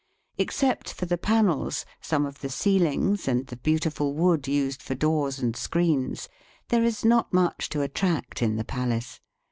Except 0.39 0.91
for 0.91 1.05
the 1.05 1.15
panels, 1.19 1.85
some 2.01 2.25
of 2.25 2.39
the 2.39 2.49
ceilings, 2.49 3.27
and 3.27 3.45
the 3.45 3.55
beautiful 3.55 4.15
wood 4.15 4.47
used 4.47 4.81
for 4.81 4.95
doors 4.95 5.37
and 5.37 5.55
screens, 5.55 6.27
there 6.69 6.83
is 6.83 7.05
not 7.05 7.31
much 7.31 7.69
to 7.69 7.81
attract 7.81 8.41
in 8.41 8.55
the 8.55 8.65
palace. 8.65 9.19